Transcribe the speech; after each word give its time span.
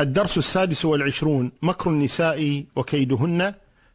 الدرس 0.00 0.38
السادس 0.38 0.84
والعشرون 0.84 1.52
مكر 1.62 1.90
النساء 1.90 2.64
وكيدهن 2.76 3.54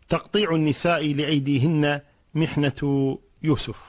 تقطيع 0.09 0.55
النساء 0.55 1.13
لأيديهن 1.13 1.99
محنة 2.35 3.17
يوسف. 3.43 3.79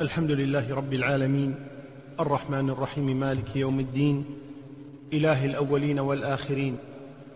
الحمد 0.00 0.30
لله 0.30 0.74
رب 0.74 0.92
العالمين 0.92 1.54
الرحمن 2.20 2.70
الرحيم 2.70 3.20
مالك 3.20 3.56
يوم 3.56 3.80
الدين 3.80 4.24
إله 5.12 5.44
الأولين 5.44 5.98
والآخرين 5.98 6.76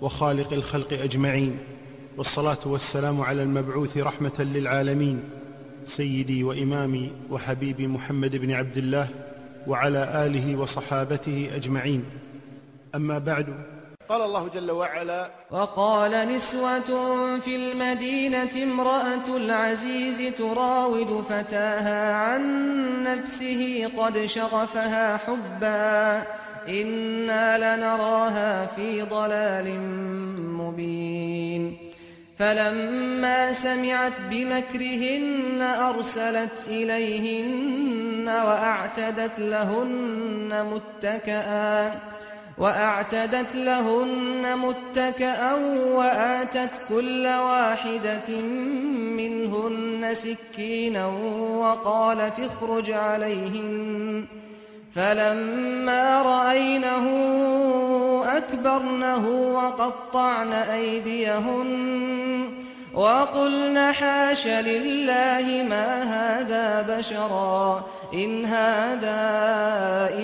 وخالق 0.00 0.52
الخلق 0.52 0.92
أجمعين 0.92 1.58
والصلاة 2.16 2.58
والسلام 2.66 3.20
على 3.20 3.42
المبعوث 3.42 3.96
رحمة 3.96 4.38
للعالمين 4.38 5.20
سيدي 5.86 6.44
وإمامي 6.44 7.10
وحبيبي 7.30 7.86
محمد 7.86 8.36
بن 8.36 8.52
عبد 8.52 8.76
الله 8.76 9.08
وعلى 9.66 10.26
آله 10.26 10.56
وصحابته 10.56 11.50
أجمعين. 11.54 12.04
أما 12.96 13.18
بعد. 13.18 13.46
قال 14.08 14.22
الله 14.22 14.48
جل 14.54 14.70
وعلا 14.70 15.30
وقال 15.50 16.29
نسوة 16.29 16.80
في 17.38 17.57
المدينة 17.57 18.62
امرأة 18.62 19.36
العزيز 19.36 20.36
تراود 20.36 21.24
فتاها 21.29 22.14
عن 22.14 22.43
نفسه 23.02 23.93
قد 23.98 24.26
شغفها 24.26 25.16
حبا. 25.16 26.22
إنا 26.68 27.76
لنراها 27.76 28.66
في 28.66 29.02
ضلال 29.02 29.80
مبين. 30.38 31.76
فلما 32.38 33.52
سمعت 33.52 34.12
بمكرهن 34.30 35.62
أرسلت 35.62 36.69
إليهن 36.69 38.28
وأعتدت 38.28 39.38
لهن 39.38 40.66
متكئا. 40.72 41.94
وأعتدت 42.58 43.55
لهن 43.55 44.58
متكأ 44.58 45.55
وآتت 45.92 46.70
كل 46.88 47.26
واحدة 47.26 48.40
منهن 49.16 50.14
سكينا 50.14 51.06
وقالت 51.60 52.40
اخرج 52.40 52.90
عليهن. 52.90 54.24
فلما 54.94 56.22
رأينه 56.22 57.06
أكبرنه 58.26 59.28
وقطعن 59.54 60.52
أيديهن. 60.52 62.66
وقلن 62.97 63.92
حاش 63.92 64.47
لله 64.47 65.62
ما 65.69 66.02
هذا 66.02 66.97
بشرا 66.97 67.84
إن 68.14 68.44
هذا 68.44 69.20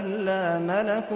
إلا 0.01 0.59
ملك 0.59 1.09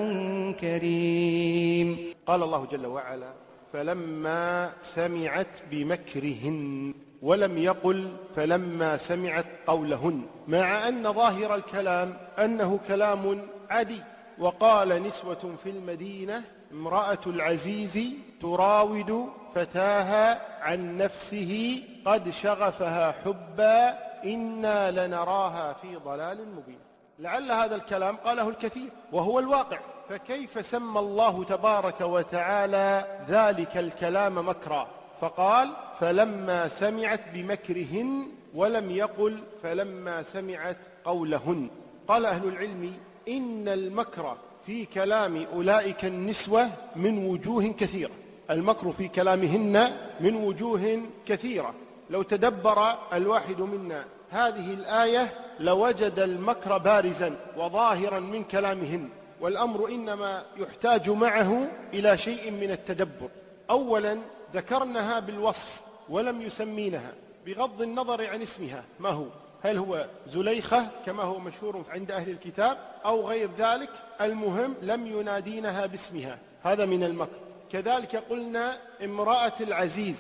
كريم. 0.61 2.13
قال 2.27 2.43
الله 2.43 2.67
جل 2.73 2.87
وعلا 2.87 3.33
فلما 3.73 4.71
سمعت 4.83 5.47
بمكرهن 5.71 6.95
ولم 7.23 7.59
يقل 7.59 8.09
فلما 8.37 8.97
سمعت 8.97 9.47
قولهن. 9.67 10.23
مع 10.48 10.89
أن 10.89 11.13
ظاهر 11.13 11.55
الكلام 11.55 12.17
أنه 12.39 12.79
كلام 12.89 13.43
عادي 13.70 14.01
وقال 14.39 15.03
نسوة 15.09 15.57
في 15.65 15.70
المدينة 15.70 16.43
امرأة 16.73 17.25
العزيز 17.27 17.98
تراود 18.41 19.29
فتاها 19.55 20.41
عن 20.62 20.98
نفسه 20.98 21.83
قد 22.05 22.31
شغفها 22.31 23.12
حبا 23.12 23.98
إنا 24.25 25.06
لنراها 25.06 25.73
في 25.83 25.97
ضلال 25.97 26.39
مبين. 26.57 26.79
لعل 27.19 27.53
هذا 27.53 27.75
الكلام 27.75 28.17
قاله 28.17 28.48
الكثير 28.48 28.89
وهو 29.12 29.39
الواقع. 29.39 29.79
فكيف 30.09 30.67
سمى 30.67 30.98
الله 31.01 31.45
تبارك 31.45 32.01
وتعالى 32.01 33.05
ذلك 33.29 33.77
الكلام 33.77 34.48
مكرا؟ 34.48 34.89
فقال 35.20 35.70
فلما 36.01 36.69
سمعت 36.69 37.20
بمكرهن 37.34 38.29
ولم 38.55 38.91
يقل 38.91 39.42
فلما 39.62 40.23
سمعت 40.23 40.77
قولهن. 41.05 41.68
قال 42.08 42.27
أهل 42.27 42.48
العلم 42.48 42.95
إن 43.29 43.68
المكر 43.68 44.36
في 44.67 44.86
كلام 44.86 45.47
أولئك 45.55 46.05
النسوة 46.05 46.70
من 46.97 47.27
وجوه 47.27 47.67
كثيرة. 47.67 48.11
المكر 48.51 48.92
في 48.92 49.08
كلامهن 49.08 49.96
من 50.20 50.36
وجوه 50.36 51.02
كثيرة. 51.27 51.74
لو 52.11 52.23
تدبر 52.23 52.95
الواحد 53.12 53.61
منا 53.61 54.05
هذه 54.30 54.74
الآية 54.74 55.33
لوجد 55.61 56.18
المكر 56.18 56.79
بارزا 56.79 57.36
وظاهرا 57.56 58.20
من 58.20 58.45
كلامهن 58.45 59.08
والأمر 59.40 59.89
إنما 59.89 60.42
يحتاج 60.56 61.11
معه 61.11 61.68
إلى 61.95 62.18
شيء 62.18 62.51
من 62.51 62.70
التدبر. 62.70 63.29
أولا 63.70 64.18
ذكرنها 64.55 65.18
بالوصف 65.18 65.80
ولم 66.08 66.42
يسمينها 66.42 67.12
بغض 67.46 67.83
النظر 67.83 68.27
عن 68.27 68.42
اسمها. 68.42 68.85
ما 69.01 69.08
هو؟ 69.08 69.24
هل 69.62 69.77
هو 69.79 70.06
زليخة 70.33 70.89
كما 71.06 71.23
هو 71.23 71.39
مشهور 71.39 71.83
عند 71.90 72.11
أهل 72.11 72.30
الكتاب 72.30 72.79
أو 73.05 73.29
غير 73.29 73.48
ذلك؟ 73.58 73.90
المهم 74.20 74.74
لم 74.83 75.06
ينادينها 75.06 75.86
باسمها. 75.86 76.39
هذا 76.62 76.86
من 76.86 77.05
المكر. 77.05 77.45
كذلك 77.73 78.17
قلنا 78.31 78.79
امرأة 79.05 79.53
العزيز 79.61 80.17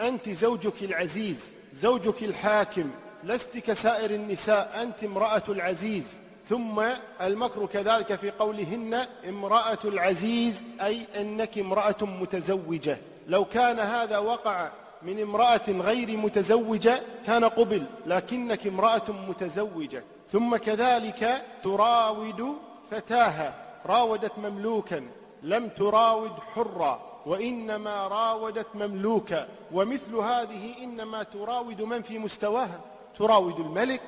أنت 0.00 0.28
زوجك 0.28 0.82
العزيز 0.82 1.52
زوجك 1.74 2.22
الحاكم 2.22 2.90
لست 3.24 3.58
كسائر 3.58 4.10
النساء 4.10 4.82
أنت 4.82 5.04
امرأة 5.04 5.42
العزيز. 5.48 6.04
ثم 6.48 6.82
المكر 7.20 7.66
كذلك 7.66 8.14
في 8.14 8.30
قولهن 8.30 9.06
امرأة 9.28 9.78
العزيز 9.84 10.54
أي 10.80 11.06
أنك 11.16 11.58
امرأة 11.58 11.96
متزوجة. 12.00 12.98
لو 13.28 13.44
كان 13.44 13.78
هذا 13.78 14.18
وقع 14.18 14.70
من 15.02 15.22
امرأة 15.22 15.68
غير 15.68 16.16
متزوجة 16.16 17.02
كان 17.26 17.44
قبل 17.44 17.84
لكنك 18.06 18.66
امرأة 18.66 19.10
متزوجة. 19.28 20.04
ثم 20.32 20.56
كذلك 20.56 21.42
تراود 21.64 22.56
فتاها 22.90 23.54
راودت 23.86 24.38
مملوكا. 24.38 25.02
لم 25.42 25.68
تراود 25.68 26.32
حرا 26.54 27.00
وإنما 27.26 28.08
راودت 28.08 28.66
مملوكا. 28.74 29.48
ومثل 29.72 30.14
هذه 30.14 30.74
إنما 30.82 31.22
تراود 31.22 31.82
من 31.82 32.02
في 32.02 32.18
مستواها. 32.18 32.80
تراود 33.18 33.60
الملك 33.60 34.02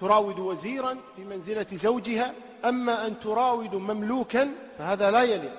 تراود 0.00 0.38
وزيرا 0.38 0.96
في 1.16 1.24
منزلة 1.24 1.66
زوجها. 1.72 2.34
أما 2.64 3.06
أن 3.06 3.20
تراود 3.20 3.74
مملوكا 3.74 4.50
فهذا 4.78 5.10
لا 5.10 5.22
يليق. 5.22 5.52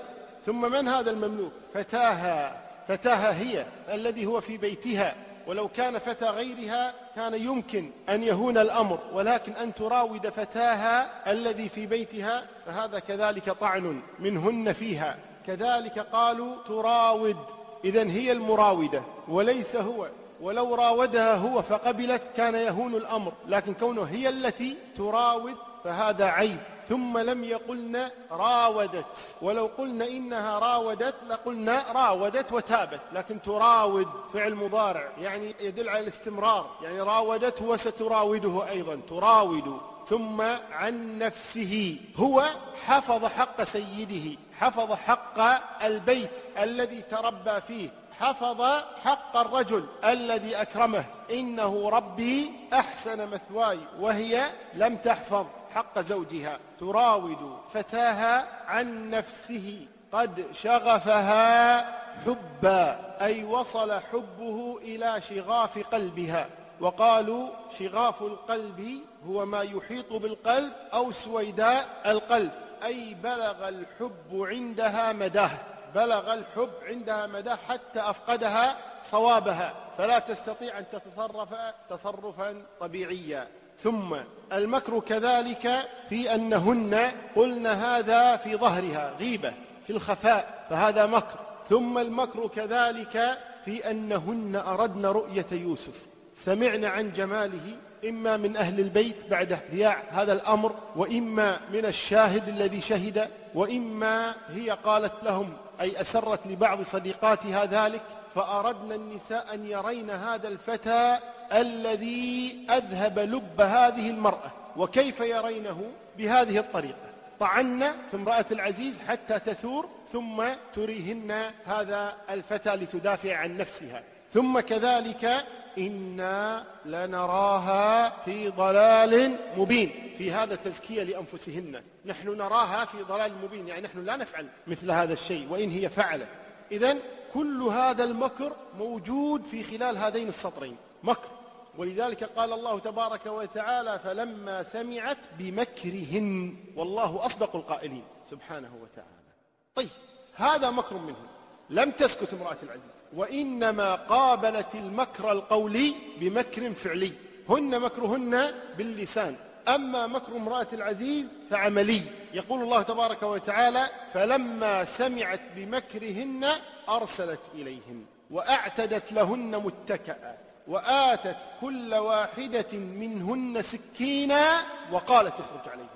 ثم 0.45 0.71
من 0.71 0.87
هذا 0.87 1.11
المملوك؟ 1.11 1.51
فتاها 1.73 2.61
فتاها 2.87 3.41
هي 3.41 3.65
الذي 3.93 4.25
هو 4.25 4.41
في 4.41 4.57
بيتها. 4.57 5.15
ولو 5.49 5.67
كان 5.67 5.99
فتى 5.99 6.25
غيرها 6.25 6.93
كان 7.15 7.33
يمكن 7.33 7.89
أن 8.09 8.23
يهون 8.23 8.57
الأمر 8.57 8.99
ولكن 9.13 9.51
أن 9.51 9.73
تراود 9.73 10.29
فتاها 10.29 11.31
الذي 11.31 11.69
في 11.69 11.85
بيتها 11.85 12.45
فهذا 12.65 12.99
كذلك 12.99 13.49
طعن 13.49 14.01
منهن 14.19 14.73
فيها. 14.73 15.17
كذلك 15.47 15.99
قالوا 15.99 16.55
تراود. 16.67 17.37
إذا 17.85 18.03
هي 18.03 18.31
المراودة 18.31 19.01
وليس 19.27 19.75
هو. 19.75 20.07
ولو 20.41 20.75
راودها 20.75 21.35
هو 21.35 21.61
فقبلت 21.61 22.21
كان 22.37 22.55
يهون 22.55 22.95
الأمر 22.95 23.33
لكن 23.47 23.73
كونه 23.73 24.03
هي 24.03 24.29
التي 24.29 24.77
تراود 24.97 25.55
فهذا 25.83 26.25
عيب. 26.25 26.59
ثم 26.89 27.17
لم 27.17 27.43
يقلن 27.43 28.09
راودت. 28.31 29.05
ولو 29.41 29.69
قلنا 29.77 30.07
إنها 30.07 30.59
راودت 30.59 31.15
لقلنا 31.29 31.85
راودت 31.91 32.53
وتابت. 32.53 32.99
لكن 33.13 33.41
تراود 33.41 34.07
فعل 34.33 34.55
مضارع 34.55 35.07
يعني 35.21 35.55
يدل 35.59 35.89
على 35.89 35.99
الاستمرار. 35.99 36.69
يعني 36.83 37.01
راودته 37.01 37.65
وستراوده 37.65 38.69
أيضا. 38.69 38.99
تراود 39.09 39.81
ثم 40.09 40.41
عن 40.71 41.17
نفسه. 41.17 41.97
هو 42.15 42.43
حفظ 42.85 43.25
حق 43.25 43.63
سيده 43.63 44.37
حفظ 44.59 44.93
حق 44.93 45.39
البيت 45.83 46.31
الذي 46.61 47.01
تربى 47.01 47.61
فيه. 47.67 47.89
حفظ 48.19 48.61
حق 49.03 49.37
الرجل 49.37 49.85
الذي 50.05 50.55
أكرمه. 50.55 51.05
إنه 51.31 51.89
ربي 51.89 52.51
أحسن 52.73 53.29
مثواي 53.29 53.79
وهي 53.99 54.49
لم 54.73 54.95
تحفظ 54.95 55.45
حق 55.75 55.99
زوجها. 55.99 56.59
تراود 56.79 57.57
فتاها 57.73 58.47
عن 58.67 59.09
نفسه. 59.09 59.87
قد 60.11 60.45
شغفها 60.53 61.79
حبا 62.25 63.15
أي 63.21 63.43
وصل 63.43 63.91
حبه 63.91 64.79
إلى 64.81 65.21
شغاف 65.29 65.79
قلبها. 65.91 66.47
وقالوا 66.81 67.49
شغاف 67.79 68.21
القلب 68.21 68.99
هو 69.27 69.45
ما 69.45 69.61
يحيط 69.61 70.13
بالقلب 70.13 70.73
أو 70.93 71.11
سويداء 71.11 72.01
القلب 72.05 72.51
أي 72.83 73.13
بلغ 73.23 73.69
الحب 73.69 74.31
عندها 74.33 75.13
مداه. 75.13 75.49
بلغ 75.95 76.33
الحب 76.33 76.69
عندها 76.87 77.27
مداه 77.27 77.55
حتى 77.55 77.99
أفقدها 77.99 78.77
صوابها. 79.03 79.73
فلا 79.97 80.19
تستطيع 80.19 80.79
أن 80.79 80.85
تتصرف 80.91 81.49
تصرفا 81.89 82.63
طبيعيا. 82.79 83.47
ثم 83.83 84.15
المكر 84.53 84.99
كذلك 84.99 85.89
في 86.09 86.35
أنهن 86.35 87.11
قلن 87.35 87.67
هذا 87.67 88.35
في 88.35 88.55
ظهرها 88.55 89.13
غيبة 89.19 89.53
في 89.87 89.93
الخفاء 89.93 90.65
فهذا 90.69 91.05
مكر. 91.05 91.39
ثم 91.69 91.97
المكر 91.97 92.47
كذلك 92.47 93.37
في 93.65 93.91
أنهن 93.91 94.55
أردن 94.55 95.05
رؤية 95.05 95.45
يوسف. 95.51 95.93
سمعن 96.35 96.85
عن 96.85 97.13
جماله 97.13 97.75
إما 98.09 98.37
من 98.37 98.57
أهل 98.57 98.79
البيت 98.79 99.25
بعد 99.29 99.51
اذياع 99.51 100.03
هذا 100.09 100.33
الأمر 100.33 100.75
وإما 100.95 101.59
من 101.73 101.85
الشاهد 101.85 102.49
الذي 102.49 102.81
شهد 102.81 103.29
وإما 103.55 104.35
هي 104.49 104.69
قالت 104.69 105.13
لهم 105.23 105.53
أي 105.81 106.01
أسرت 106.01 106.47
لبعض 106.47 106.81
صديقاتها 106.81 107.65
ذلك 107.65 108.01
فأردن 108.35 108.91
النساء 108.91 109.53
أن 109.53 109.67
يرين 109.67 110.09
هذا 110.09 110.47
الفتى 110.47 111.19
الذي 111.53 112.57
أذهب 112.69 113.19
لب 113.19 113.61
هذه 113.61 114.09
المرأة 114.09 114.51
وكيف 114.77 115.19
يرينه 115.19 115.91
بهذه 116.17 116.57
الطريقة؟ 116.57 117.09
طعن 117.39 117.79
في 118.11 118.17
امرأة 118.17 118.45
العزيز 118.51 118.93
حتى 119.07 119.39
تثور 119.39 119.89
ثم 120.13 120.43
تريهن 120.75 121.51
هذا 121.65 122.13
الفتى 122.29 122.75
لتدافع 122.75 123.35
عن 123.35 123.57
نفسها. 123.57 124.03
ثم 124.33 124.59
كذلك 124.59 125.45
إنا 125.77 126.63
لنراها 126.85 128.09
في 128.25 128.49
ضلال 128.49 129.35
مبين. 129.57 130.08
في 130.19 130.31
هذا 130.31 130.53
التزكية 130.53 131.03
لأنفسهن. 131.03 131.83
نحن 132.05 132.37
نراها 132.37 132.85
في 132.85 133.03
ضلال 133.03 133.31
مبين. 133.43 133.67
يعني 133.67 133.81
نحن 133.81 134.05
لا 134.05 134.15
نفعل 134.15 134.47
مثل 134.67 134.91
هذا 134.91 135.13
الشيء 135.13 135.47
وإن 135.49 135.69
هي 135.69 135.89
فعلت. 135.89 136.27
إذا 136.71 136.97
كل 137.33 137.61
هذا 137.61 138.03
المكر 138.03 138.55
موجود 138.77 139.43
في 139.43 139.63
خلال 139.63 139.97
هذين 139.97 140.27
السطرين. 140.27 140.75
مكر. 141.03 141.29
ولذلك 141.77 142.23
قال 142.23 142.53
الله 142.53 142.79
تبارك 142.79 143.25
وتعالى 143.25 143.99
فلما 144.03 144.63
سمعت 144.63 145.17
بمكرهن 145.37 146.55
والله 146.75 147.25
أصدق 147.25 147.55
القائلين. 147.55 148.03
سبحانه 148.31 148.71
وتعالى. 148.81 149.33
طيب 149.75 149.89
هذا 150.35 150.69
مكر 150.69 150.97
منهم 150.97 151.27
لم 151.69 151.91
تسكت 151.91 152.33
امرأة 152.33 152.57
العزيز. 152.63 152.91
وإنما 153.15 153.95
قابلت 153.95 154.75
المكر 154.75 155.31
القولي 155.31 155.95
بمكر 156.19 156.73
فعلي. 156.73 157.11
هن 157.49 157.81
مكرهن 157.81 158.53
باللسان. 158.77 159.35
أما 159.67 160.07
مكر 160.07 160.35
امرأة 160.35 160.67
العزيز 160.73 161.25
فعملي. 161.51 162.01
يقول 162.33 162.61
الله 162.63 162.81
تبارك 162.81 163.23
وتعالى 163.23 163.89
فلما 164.13 164.85
سمعت 164.85 165.41
بمكرهن 165.55 166.47
أرسلت 166.89 167.41
إليهن 167.55 168.05
وأعتدت 168.31 169.11
لهن 169.11 169.57
متكأ 169.65 170.37
وآتت 170.67 171.37
كل 171.61 171.93
واحدة 171.93 172.77
منهن 172.77 173.61
سكينا 173.61 174.63
وقالت 174.91 175.33
اخرج 175.33 175.71
عليهن. 175.71 175.89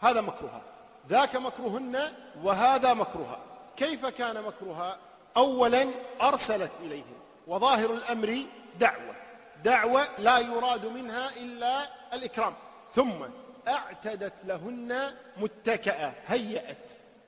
هذا 0.00 0.20
مكرها. 0.20 0.62
ذاك 1.08 1.36
مكرهن 1.36 2.12
وهذا 2.42 2.94
مكرها. 2.94 3.38
كيف 3.76 4.06
كان 4.06 4.42
مكرها؟ 4.42 4.96
أولا 5.36 5.86
أرسلت 6.22 6.70
إليهم 6.84 7.18
وظاهر 7.46 7.94
الأمر 7.94 8.42
دعوة. 8.80 9.14
دعوة 9.64 10.08
لا 10.18 10.38
يراد 10.38 10.86
منها 10.86 11.30
إلا 11.36 11.88
الإكرام. 12.12 12.54
ثم 12.94 13.24
أعتدت 13.68 14.32
لهن 14.44 15.14
متكأة 15.36 16.14
هيأت. 16.26 16.76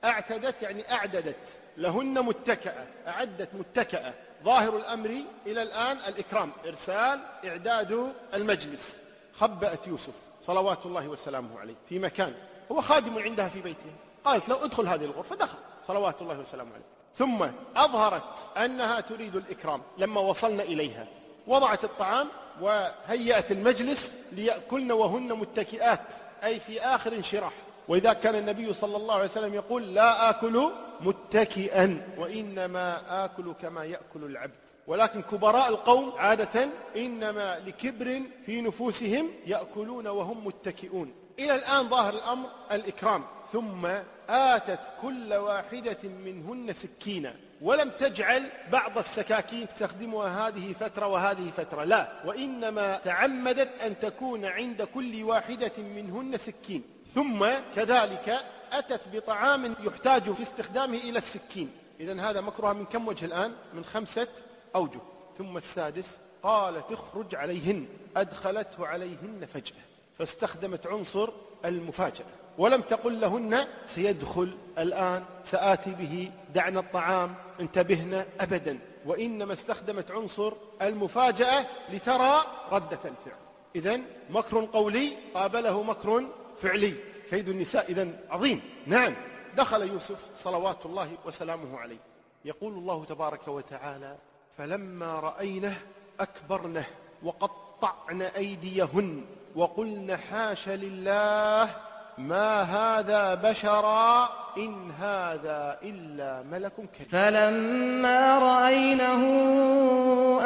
أعتدت 0.03 0.61
يعني 0.61 0.91
أعددت. 0.91 1.47
لهن 1.77 2.25
متكأة 2.25 2.85
أعدت 3.07 3.49
متكأة. 3.53 4.13
ظاهر 4.43 4.77
الأمر 4.77 5.09
إلى 5.45 5.61
الآن 5.61 5.97
الإكرام 5.97 6.51
إرسال 6.67 7.19
إعداد 7.45 8.13
المجلس. 8.33 8.95
خبأت 9.33 9.87
يوسف 9.87 10.13
صلوات 10.41 10.85
الله 10.85 11.07
وسلامه 11.07 11.59
عليه 11.59 11.75
في 11.89 11.99
مكان 11.99 12.33
هو 12.71 12.81
خادم 12.81 13.19
عندها 13.19 13.49
في 13.49 13.61
بيته. 13.61 13.93
قالت 14.25 14.49
لو 14.49 14.55
ادخل 14.55 14.87
هذه 14.87 15.05
الغرفة 15.05 15.35
دخل 15.35 15.57
صلوات 15.87 16.21
الله 16.21 16.39
وسلامه 16.39 16.73
عليه. 16.73 16.85
ثم 17.15 17.45
أظهرت 17.75 18.57
أنها 18.57 18.99
تريد 18.99 19.35
الإكرام 19.35 19.81
لما 19.97 20.21
وصلنا 20.21 20.63
إليها. 20.63 21.07
وضعت 21.47 21.83
الطعام 21.83 22.27
وهيأت 22.61 23.51
المجلس 23.51 24.13
ليأكلن 24.31 24.91
وهن 24.91 25.33
متكئات 25.33 26.01
أي 26.43 26.59
في 26.59 26.81
آخر 26.81 27.13
انشراح. 27.13 27.53
وإذا 27.87 28.13
كان 28.13 28.35
النبي 28.35 28.73
صلى 28.73 28.97
الله 28.97 29.15
عليه 29.15 29.25
وسلم 29.25 29.53
يقول 29.53 29.93
لا 29.93 30.29
آكل 30.29 30.71
متكئا 31.01 32.15
وإنما 32.17 33.01
آكل 33.25 33.53
كما 33.61 33.85
يأكل 33.85 34.23
العبد. 34.23 34.53
ولكن 34.87 35.21
كبراء 35.21 35.69
القوم 35.69 36.11
عادة 36.17 36.69
إنما 36.95 37.59
لكبر 37.65 38.21
في 38.45 38.61
نفوسهم 38.61 39.29
يأكلون 39.47 40.07
وهم 40.07 40.47
متكئون. 40.47 41.13
إلى 41.39 41.55
الآن 41.55 41.89
ظاهر 41.89 42.13
الأمر 42.13 42.49
الإكرام 42.71 43.23
ثم 43.53 43.87
آتت 44.29 44.79
كل 45.01 45.33
واحدة 45.33 45.97
منهن 46.03 46.73
سكينا 46.73 47.35
ولم 47.61 47.89
تجعل 47.89 48.49
بعض 48.71 48.97
السكاكين 48.97 49.67
تستخدمها 49.67 50.47
هذه 50.47 50.73
فترة 50.73 51.07
وهذه 51.07 51.51
فترة 51.57 51.83
لا 51.83 52.11
وإنما 52.25 52.97
تعمدت 52.97 53.81
أن 53.81 53.99
تكون 53.99 54.45
عند 54.45 54.81
كل 54.81 55.23
واحدة 55.23 55.71
منهن 55.77 56.37
سكين. 56.37 56.83
ثم 57.15 57.45
كذلك 57.75 58.45
أتت 58.71 59.01
بطعام 59.13 59.75
يحتاج 59.83 60.31
في 60.31 60.43
استخدامه 60.43 60.97
إلى 60.97 61.17
السكين. 61.17 61.71
إذا 61.99 62.21
هذا 62.21 62.41
مكرها 62.41 62.73
من 62.73 62.85
كم 62.85 63.07
وجه 63.07 63.25
الآن؟ 63.25 63.53
من 63.73 63.85
خمسة 63.85 64.27
أوجه. 64.75 64.99
ثم 65.37 65.57
السادس 65.57 66.17
قالت 66.43 66.91
اخرج 66.91 67.35
عليهن 67.35 67.87
أدخلته 68.17 68.87
عليهن 68.87 69.47
فجأة 69.53 69.81
فاستخدمت 70.19 70.87
عنصر 70.87 71.29
المفاجأة. 71.65 72.40
ولم 72.57 72.81
تقل 72.81 73.21
لهن 73.21 73.67
سيدخل 73.85 74.57
الآن 74.77 75.23
سآتي 75.43 75.91
به 75.91 76.31
دعنا 76.55 76.79
الطعام 76.79 77.35
انتبهنا 77.59 78.25
أبدا. 78.39 78.79
وإنما 79.05 79.53
استخدمت 79.53 80.11
عنصر 80.11 80.53
المفاجأة 80.81 81.65
لترى 81.93 82.41
ردة 82.71 82.99
الفعل. 83.05 83.39
إذا 83.75 83.99
مكر 84.29 84.65
قولي 84.65 85.17
قابله 85.33 85.83
مكر 85.83 86.25
فعلي. 86.61 86.93
كيد 87.29 87.49
النساء 87.49 87.91
إذا 87.91 88.07
عظيم. 88.29 88.61
نعم. 88.87 89.13
دخل 89.57 89.81
يوسف 89.81 90.25
صلوات 90.35 90.85
الله 90.85 91.11
وسلامه 91.25 91.79
عليه. 91.79 91.99
يقول 92.45 92.73
الله 92.73 93.05
تبارك 93.05 93.47
وتعالى 93.47 94.17
فلما 94.57 95.19
رأينه 95.19 95.77
أكبرنه 96.19 96.85
وقطعن 97.23 98.21
أيديهن 98.21 99.25
وقلن 99.55 100.17
حاش 100.17 100.69
لله 100.69 101.75
ما 102.17 102.61
هذا 102.61 103.35
بشرا 103.35 104.29
إن 104.57 104.91
هذا 105.01 105.77
إلا 105.83 106.43
ملك 106.51 106.73
كريم. 106.73 107.09
فلما 107.11 108.39
رأينه 108.39 109.23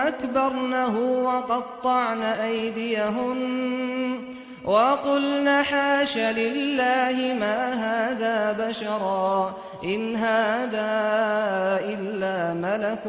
أكبرنه 0.08 1.00
وقطعن 1.00 2.24
أيديهن 2.24 4.36
وقلن 4.63 5.63
حاش 5.63 6.18
لله 6.18 7.36
ما 7.40 7.74
هذا 7.74 8.68
بشرا 8.68 9.56
إن 9.84 10.16
هذا 10.16 10.92
إلا 11.86 12.54
ملك 12.54 13.04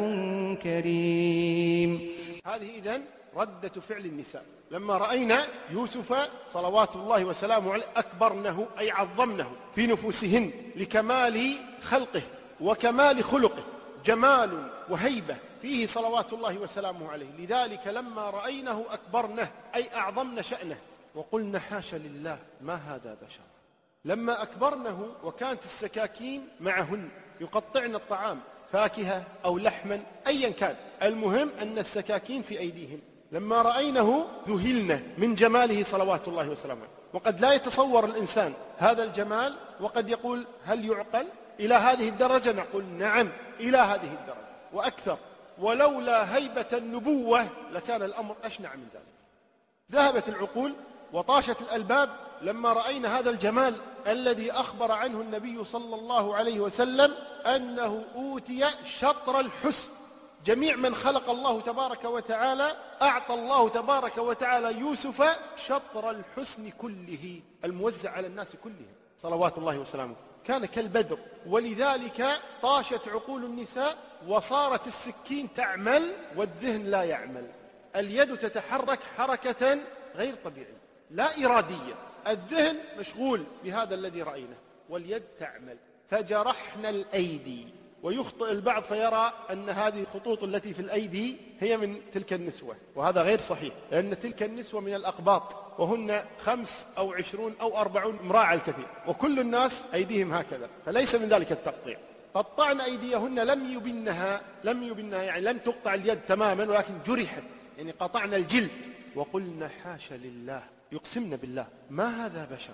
كريم. 0.63 2.09
هذه 2.45 2.69
إذن 2.77 3.01
ردة 3.37 3.81
فعل 3.81 4.05
النساء. 4.05 4.45
لما 4.71 4.97
رأينا 4.97 5.45
يوسف 5.71 6.29
صلوات 6.53 6.95
الله 6.95 7.25
وسلامه 7.25 7.73
عليه 7.73 7.85
أكبرنه 7.95 8.67
أي 8.79 8.91
عظمنه 8.91 9.51
في 9.75 9.87
نفوسهن 9.87 10.51
لكمال 10.75 11.57
خلقه 11.83 12.21
وكمال 12.61 13.23
خلقه 13.23 13.63
جمال 14.05 14.69
وهيبة 14.89 15.37
فيه 15.61 15.87
صلوات 15.87 16.33
الله 16.33 16.57
وسلامه 16.57 17.11
عليه. 17.11 17.31
لذلك 17.37 17.87
لما 17.87 18.29
رأينه 18.29 18.85
أكبرنه 18.89 19.51
أي 19.75 19.95
أعظمن 19.95 20.43
شأنه 20.43 20.77
وقلنا 21.15 21.59
حاش 21.59 21.93
لله 21.93 22.39
ما 22.61 22.75
هذا 22.75 23.17
بشر؟ 23.27 23.39
لما 24.05 24.41
أكبرنه 24.41 25.11
وكانت 25.23 25.63
السكاكين 25.65 26.47
معهن 26.59 27.09
يقطعن 27.41 27.95
الطعام 27.95 28.39
فاكهة 28.73 29.23
أو 29.45 29.57
لحما 29.57 30.03
أيا 30.27 30.49
كان. 30.49 30.75
المهم 31.03 31.49
أن 31.61 31.77
السكاكين 31.77 32.41
في 32.41 32.59
أيديهن. 32.59 32.99
لما 33.31 33.61
رأينه 33.61 34.25
ذهلنا 34.49 35.01
من 35.17 35.35
جماله 35.35 35.83
صلوات 35.83 36.27
الله 36.27 36.49
وسلامه. 36.49 36.87
وقد 37.13 37.39
لا 37.39 37.53
يتصور 37.53 38.05
الإنسان 38.05 38.53
هذا 38.77 39.03
الجمال 39.03 39.55
وقد 39.79 40.09
يقول 40.09 40.45
هل 40.65 40.85
يعقل؟ 40.85 41.27
إلى 41.59 41.75
هذه 41.75 42.09
الدرجة 42.09 42.51
نقول 42.51 42.83
نعم 42.83 43.29
إلى 43.59 43.77
هذه 43.77 44.13
الدرجة. 44.13 44.47
وأكثر 44.73 45.17
ولولا 45.59 46.35
هيبة 46.35 46.65
النبوة 46.73 47.47
لكان 47.73 48.03
الأمر 48.03 48.35
أشنع 48.43 48.75
من 48.75 48.87
ذلك. 48.93 49.03
ذهبت 49.91 50.29
العقول 50.29 50.73
وطاشت 51.13 51.61
الألباب 51.61 52.09
لما 52.41 52.73
رأينا 52.73 53.19
هذا 53.19 53.29
الجمال 53.29 53.75
الذي 54.07 54.51
أخبر 54.51 54.91
عنه 54.91 55.21
النبي 55.21 55.65
صلى 55.65 55.95
الله 55.95 56.35
عليه 56.35 56.59
وسلم 56.59 57.13
أنه 57.45 58.03
أوتي 58.15 58.65
شطر 58.99 59.39
الحسن. 59.39 59.89
جميع 60.45 60.75
من 60.75 60.95
خلق 60.95 61.29
الله 61.29 61.61
تبارك 61.61 62.05
وتعالى 62.05 62.77
أعطى 63.01 63.33
الله 63.33 63.69
تبارك 63.69 64.17
وتعالى 64.17 64.79
يوسف 64.79 65.39
شطر 65.67 66.09
الحسن 66.09 66.69
كله 66.69 67.41
الموزع 67.65 68.11
على 68.11 68.27
الناس 68.27 68.47
كلهم. 68.63 68.95
صلوات 69.21 69.57
الله 69.57 69.77
وسلامه. 69.77 70.15
كان 70.45 70.65
كالبدر. 70.65 71.19
ولذلك 71.47 72.41
طاشت 72.61 73.07
عقول 73.07 73.43
النساء 73.43 73.97
وصارت 74.27 74.87
السكين 74.87 75.53
تعمل 75.53 76.13
والذهن 76.35 76.85
لا 76.85 77.03
يعمل. 77.03 77.47
اليد 77.95 78.37
تتحرك 78.37 78.99
حركة 79.17 79.77
غير 80.15 80.35
طبيعية 80.45 80.77
لا 81.11 81.45
إرادية. 81.45 81.95
الذهن 82.27 82.77
مشغول 82.99 83.43
بهذا 83.63 83.95
الذي 83.95 84.21
رأيناه. 84.21 84.57
واليد 84.89 85.23
تعمل. 85.39 85.77
فجرحنا 86.09 86.89
الأيدي. 86.89 87.67
ويخطئ 88.03 88.51
البعض 88.51 88.83
فيرى 88.83 89.33
أن 89.51 89.69
هذه 89.69 89.99
الخطوط 89.99 90.43
التي 90.43 90.73
في 90.73 90.79
الأيدي 90.79 91.37
هي 91.59 91.77
من 91.77 91.97
تلك 92.13 92.33
النسوة 92.33 92.75
وهذا 92.95 93.21
غير 93.21 93.39
صحيح 93.39 93.73
لأن 93.91 94.19
تلك 94.19 94.43
النسوة 94.43 94.81
من 94.81 94.93
الأقباط 94.93 95.55
وهن 95.79 96.23
خمس 96.39 96.87
أو 96.97 97.13
عشرون 97.13 97.55
أو 97.61 97.77
أربعون 97.77 98.17
امرأة 98.23 98.39
على 98.39 98.59
الكثير 98.59 98.87
وكل 99.07 99.39
الناس 99.39 99.83
أيديهم 99.93 100.33
هكذا 100.33 100.69
فليس 100.85 101.15
من 101.15 101.27
ذلك 101.27 101.51
التقطيع. 101.51 101.97
قطعن 102.33 102.81
أيديهن 102.81 103.39
لم 103.39 103.73
يبنها 103.73 104.41
لم 104.63 104.83
يبنها 104.83 105.23
يعني 105.23 105.41
لم 105.41 105.57
تقطع 105.57 105.93
اليد 105.93 106.19
تماما 106.27 106.63
ولكن 106.63 106.93
جرحت 107.07 107.43
يعني 107.77 107.91
قطعنا 107.91 108.35
الجلد. 108.35 108.69
وقلنا 109.15 109.69
حاشا 109.83 110.13
لله 110.13 110.63
يقسمن 110.91 111.29
بالله 111.29 111.67
ما 111.89 112.25
هذا 112.25 112.47
بشر؟ 112.55 112.73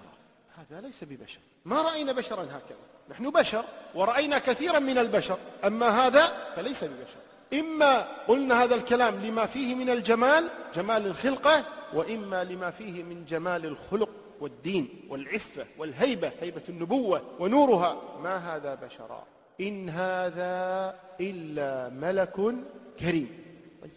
هذا 0.72 0.82
ليس 0.82 1.04
ببشر. 1.04 1.40
ما 1.66 1.82
رأينا 1.82 2.12
بشرا 2.12 2.44
هكذا. 2.44 2.78
نحن 3.10 3.30
بشر 3.30 3.66
ورأينا 3.96 4.40
كثيرا 4.40 4.80
من 4.80 4.98
البشر. 4.98 5.38
أما 5.66 5.90
هذا 5.90 6.34
فليس 6.56 6.84
ببشر. 6.84 7.24
إما 7.54 8.08
قلنا 8.28 8.64
هذا 8.64 8.76
الكلام 8.76 9.16
لما 9.16 9.46
فيه 9.46 9.76
من 9.76 9.90
الجمال 9.90 10.50
جمال 10.76 11.06
الخلقة 11.06 11.64
وإما 11.94 12.44
لما 12.44 12.72
فيه 12.72 13.04
من 13.04 13.26
جمال 13.26 13.66
الخلق 13.66 14.10
والدين 14.40 15.08
والعفة 15.10 15.66
والهيبة 15.78 16.32
هيبة 16.42 16.62
النبوة 16.70 17.22
ونورها. 17.40 18.02
ما 18.24 18.38
هذا 18.38 18.76
بشرا؟ 18.76 19.24
إن 19.62 19.90
هذا 19.90 20.96
إلا 21.22 21.90
ملك 21.90 22.56
كريم. 23.00 23.44
طيب. 23.82 23.92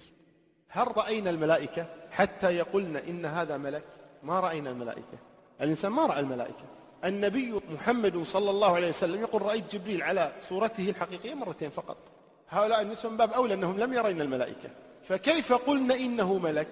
هل 0.69 0.97
رأينا 0.97 1.31
الملائكة؟ 1.31 1.87
حتى 2.11 2.57
يقولن 2.57 2.97
إن 2.97 3.27
هذا 3.27 3.57
ملك. 3.57 3.85
ما 4.23 4.41
رأينا 4.41 4.71
الملائكة. 4.71 5.19
الإنسان 5.61 5.93
ما 5.93 6.07
رأى 6.07 6.21
الملائكة. 6.21 6.65
النبي 7.05 7.61
محمد 7.71 8.23
صلى 8.23 8.51
الله 8.51 8.75
عليه 8.75 8.89
وسلم 8.89 9.21
يقول 9.21 9.43
رأيت 9.43 9.75
جبريل 9.75 10.03
على 10.03 10.33
صورته 10.49 10.91
الحقيقية 10.91 11.35
مرتين 11.35 11.71
فقط. 11.71 11.97
هؤلاء 12.51 12.83
النسوة 12.83 13.11
من 13.11 13.17
باب 13.17 13.33
أولى 13.33 13.55
أنهم 13.55 13.79
لم 13.79 13.93
يرين 13.93 14.21
الملائكة. 14.21 14.71
فكيف 15.09 15.53
قلنا 15.53 15.95
إنه 15.95 16.39
ملك؟ 16.39 16.69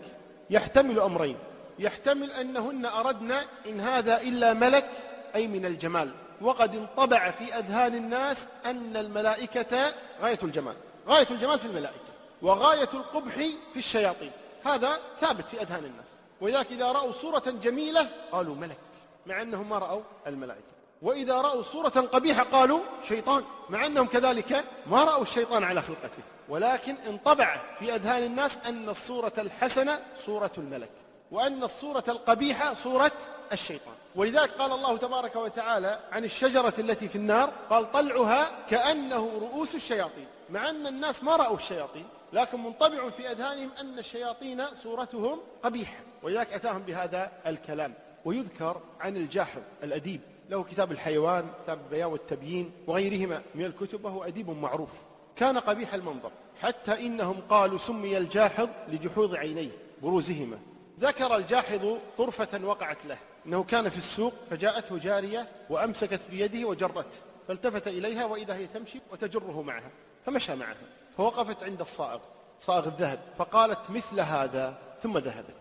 يحتمل 0.51 1.01
أمرين. 1.01 1.37
يحتمل 1.79 2.31
أنهن 2.31 2.87
أردن 2.87 3.33
إن 3.67 3.81
هذا 3.81 4.21
إلا 4.21 4.55
ملك 4.55 4.91
أي 5.35 5.47
من 5.47 5.67
الجمال. 5.67 6.11
وقد 6.41 6.77
انطبع 6.77 7.31
في 7.31 7.59
أذهان 7.59 7.95
الناس 7.95 8.37
أن 8.67 8.97
الملائكة 8.97 9.95
غاية 10.23 10.39
الجمال. 10.43 10.75
غاية 11.09 11.27
الجمال 11.31 11.59
في 11.59 11.67
الملائكة. 11.67 11.99
وغاية 12.43 12.89
القبح 12.95 13.35
في 13.73 13.77
الشياطين. 13.77 14.31
هذا 14.65 15.01
ثابت 15.19 15.45
في 15.45 15.63
أذهان 15.63 15.85
الناس. 15.85 16.09
ولذلك 16.41 16.73
إذا 16.73 16.93
رأوا 16.93 17.13
صورة 17.13 17.43
جميلة 17.63 18.09
قالوا 18.33 18.55
ملك. 18.55 18.79
مع 19.27 19.43
أنهم 19.43 19.69
ما 19.69 19.79
رأوا 19.79 20.03
الملائكة. 20.27 20.75
وإذا 21.03 21.41
رأوا 21.41 21.63
صورة 21.63 21.89
قبيحة 21.89 22.43
قالوا 22.43 22.81
شيطان. 23.09 23.45
مع 23.71 23.87
أنهم 23.87 24.07
كذلك 24.07 24.65
ما 24.87 25.05
رأوا 25.05 25.23
الشيطان 25.23 25.65
على 25.65 25.83
خلقته. 25.83 26.23
ولكن 26.49 26.95
انطبع 27.09 27.57
في 27.79 27.95
أذهان 27.95 28.23
الناس 28.23 28.59
أن 28.67 28.89
الصورة 28.89 29.33
الحسنة 29.39 30.01
صورة 30.27 30.53
الملك. 30.59 30.91
وأن 31.31 31.63
الصورة 31.63 32.05
القبيحة 32.09 32.75
صورة 32.75 33.13
الشيطان. 33.53 33.95
ولذلك 34.15 34.51
قال 34.51 34.73
الله 34.73 34.97
تبارك 34.97 35.37
وتعالى 35.37 35.99
عن 36.13 36.25
الشجرة 36.25 36.75
التي 36.79 37.09
في 37.09 37.17
النار 37.17 37.53
قال 37.71 37.93
طلعها 37.93 38.51
كأنه 38.71 39.31
رؤوس 39.41 39.75
الشياطين. 39.75 40.27
مع 40.51 40.69
أن 40.69 40.87
الناس 40.87 41.25
ما 41.25 41.37
رأوا 41.37 41.57
الشياطين 41.57 42.05
لكن 42.35 42.63
منطبع 42.63 43.11
في 43.11 43.31
أذهانهم 43.31 43.71
أن 43.81 43.99
الشياطين 43.99 44.63
صورتهم 44.83 45.41
قبيحة 45.63 46.01
ولذلك 46.23 46.53
أتاهم 46.53 46.83
بهذا 46.83 47.33
الكلام. 47.47 47.95
ويذكر 48.25 48.81
عن 49.01 49.17
الجاحظ 49.17 49.61
الأديب 49.83 50.21
له 50.51 50.65
كتاب 50.65 50.93
الحيوان 50.93 51.47
كتاب 51.65 51.79
البيان 51.85 52.09
والتبيين 52.09 52.73
وغيرهما 52.87 53.43
من 53.55 53.65
الكتب 53.65 54.05
وهو 54.05 54.25
أديب 54.25 54.51
معروف. 54.51 54.91
كان 55.37 55.59
قبيح 55.59 55.95
المنظر 55.95 56.31
حتى 56.63 57.07
إنهم 57.07 57.41
قالوا 57.49 57.79
سمي 57.79 58.19
الجاحظ 58.19 58.69
لجحوظ 58.89 59.35
عينيه 59.35 59.71
بروزهما. 60.03 60.59
ذكر 61.01 61.37
الجاحظ 61.37 61.97
طرفة 62.19 62.65
وقعت 62.65 63.07
له 63.07 63.19
إنه 63.47 63.65
كان 63.65 63.89
في 63.89 63.99
السوق 63.99 64.33
فجاءته 64.51 64.99
جارية 64.99 65.49
وأمسكت 65.71 66.21
بيده 66.31 66.69
وجرته 66.69 67.05
فالتفت 67.49 67.89
إليها 67.89 68.25
وإذا 68.25 68.55
هي 68.55 68.67
تمشي 68.67 69.01
وتجره 69.13 69.63
معها 69.63 69.91
فمشى 70.27 70.55
معها. 70.55 70.77
فوقفت 71.17 71.63
عند 71.63 71.81
الصائغ 71.81 72.19
صائغ 72.61 72.87
الذهب 72.87 73.19
فقالت 73.39 73.91
مثل 73.91 74.21
هذا 74.21 74.79
ثم 75.03 75.19
ذهبت. 75.19 75.55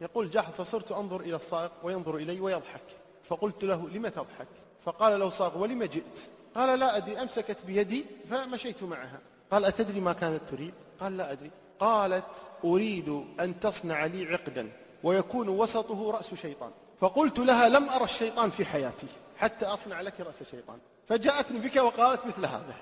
يقول 0.00 0.30
جاحظ 0.30 0.52
فصرت 0.52 0.92
أنظر 0.92 1.20
إلى 1.20 1.36
الصائغ 1.36 1.70
وينظر 1.82 2.16
إلي 2.16 2.40
ويضحك. 2.40 2.82
فقلت 3.28 3.64
له 3.64 3.88
لم 3.88 4.08
تضحك؟ 4.08 4.46
فقال 4.84 5.20
له 5.20 5.30
صاغ 5.30 5.58
ولم 5.58 5.84
جئت؟ 5.84 6.20
قال 6.54 6.78
لا 6.78 6.96
أدري 6.96 7.22
أمسكت 7.22 7.56
بيدي 7.66 8.04
فمشيت 8.30 8.82
معها. 8.82 9.20
قال 9.50 9.64
أتدري 9.64 10.00
ما 10.00 10.12
كانت 10.12 10.40
تريد؟ 10.50 10.74
قال 11.00 11.16
لا 11.16 11.32
أدري. 11.32 11.50
قالت 11.80 12.24
أريد 12.64 13.24
أن 13.40 13.60
تصنع 13.60 14.04
لي 14.04 14.34
عقدا 14.34 14.72
ويكون 15.02 15.48
وسطه 15.48 16.10
رأس 16.10 16.34
شيطان. 16.34 16.70
فقلت 17.00 17.38
لها 17.38 17.68
لم 17.68 17.88
أرى 17.88 18.04
الشيطان 18.04 18.50
في 18.50 18.64
حياتي 18.64 19.06
حتى 19.36 19.66
أصنع 19.66 20.00
لك 20.00 20.20
رأس 20.20 20.36
شيطان. 20.50 20.78
فجاءتني 21.08 21.58
بك 21.58 21.76
وقالت 21.76 22.26
مثل 22.26 22.46
هذا. 22.46 22.74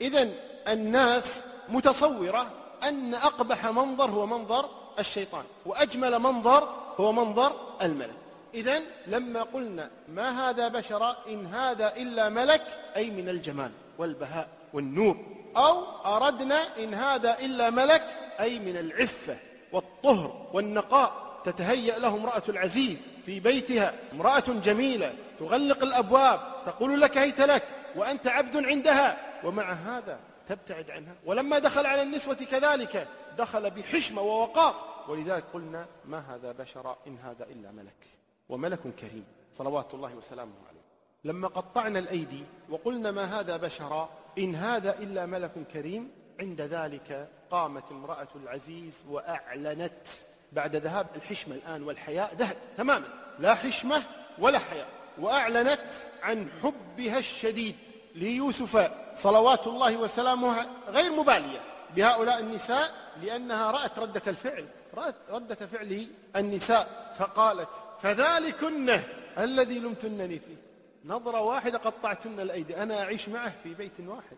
إذا 0.00 0.28
الناس 0.68 1.42
متصورة 1.68 2.50
أن 2.84 3.14
أقبح 3.14 3.66
منظر 3.66 4.10
هو 4.10 4.26
منظر 4.26 4.68
الشيطان 4.98 5.44
وأجمل 5.66 6.18
منظر 6.18 6.68
هو 7.00 7.12
منظر 7.12 7.52
الملك. 7.82 8.16
إذا 8.54 8.80
لما 9.06 9.42
قلنا 9.42 9.90
ما 10.08 10.48
هذا 10.48 10.68
بشرا 10.68 11.16
إن 11.28 11.46
هذا 11.46 11.96
إلا 11.96 12.28
ملك 12.28 12.62
أي 12.96 13.10
من 13.10 13.28
الجمال 13.28 13.70
والبهاء 13.98 14.48
والنور. 14.72 15.16
أو 15.56 15.84
أردنا 16.16 16.62
إن 16.78 16.94
هذا 16.94 17.38
إلا 17.38 17.70
ملك 17.70 18.02
أي 18.40 18.58
من 18.58 18.76
العفة 18.76 19.36
والطهر 19.72 20.46
والنقاء. 20.52 21.40
تتهيأ 21.44 21.98
له 21.98 22.08
امرأة 22.08 22.42
العزيز 22.48 22.96
في 23.26 23.40
بيتها 23.40 23.94
امرأة 24.12 24.44
جميلة 24.64 25.14
تغلق 25.40 25.82
الأبواب 25.82 26.40
تقول 26.66 27.00
لك 27.00 27.18
هيت 27.18 27.40
لك 27.40 27.62
وأنت 27.96 28.26
عبد 28.26 28.66
عندها. 28.66 29.16
ومع 29.44 29.72
هذا 29.72 30.18
تبتعد 30.48 30.90
عنها. 30.90 31.14
ولما 31.24 31.58
دخل 31.58 31.86
على 31.86 32.02
النسوة 32.02 32.34
كذلك 32.34 33.08
دخل 33.38 33.70
بحشمة 33.70 34.22
ووقار. 34.22 34.74
ولذلك 35.08 35.44
قلنا 35.54 35.86
ما 36.04 36.18
هذا 36.18 36.52
بشر 36.52 36.96
إن 37.06 37.18
هذا 37.18 37.44
إلا 37.44 37.70
ملك. 37.70 38.06
وملك 38.48 38.80
كريم 39.00 39.24
صلوات 39.58 39.94
الله 39.94 40.14
وسلامه 40.14 40.52
عليه. 40.68 40.80
لما 41.24 41.48
قطعنا 41.48 41.98
الأيدي 41.98 42.44
وقلنا 42.68 43.10
ما 43.10 43.40
هذا 43.40 43.56
بشر 43.56 44.08
إن 44.38 44.54
هذا 44.54 44.98
إلا 44.98 45.26
ملك 45.26 45.52
كريم. 45.72 46.10
عند 46.40 46.60
ذلك 46.60 47.28
قامت 47.50 47.84
امرأة 47.90 48.28
العزيز 48.36 49.04
وأعلنت. 49.08 50.06
بعد 50.52 50.76
ذهاب 50.76 51.06
الحشمة 51.16 51.54
الآن 51.54 51.82
والحياء 51.82 52.34
ذهب 52.34 52.56
تماما. 52.76 53.08
لا 53.38 53.54
حشمة 53.54 54.02
ولا 54.38 54.58
حياء. 54.58 54.88
وأعلنت 55.18 55.92
عن 56.22 56.48
حبها 56.62 57.18
الشديد. 57.18 57.76
ليوسف 58.16 58.90
صلوات 59.16 59.66
الله 59.66 59.96
وسلامه 59.96 60.66
غير 60.88 61.12
مبالية 61.12 61.60
بهؤلاء 61.96 62.40
النساء 62.40 62.94
لأنها 63.22 63.70
رأت 63.70 63.98
ردة 63.98 64.22
الفعل 64.26 64.66
رأت 64.94 65.14
ردة 65.30 65.54
فعل 65.54 66.06
النساء 66.36 67.14
فقالت 67.18 67.68
فذلكن 68.02 69.00
الذي 69.38 69.78
لمتنني 69.78 70.38
فيه. 70.38 70.56
نظرة 71.04 71.40
واحدة 71.40 71.78
قطعتن 71.78 72.40
الأيدي 72.40 72.82
أنا 72.82 73.02
أعيش 73.02 73.28
معه 73.28 73.52
في 73.62 73.74
بيت 73.74 73.92
واحد. 74.06 74.36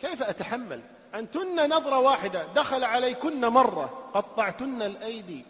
كيف 0.00 0.22
أتحمل؟ 0.22 0.80
أنتن 1.14 1.68
نظرة 1.68 1.98
واحدة 1.98 2.44
دخل 2.44 2.84
عليكن 2.84 3.40
مرة. 3.40 4.10
قطعتن 4.14 4.82
الأيدي 4.82 5.44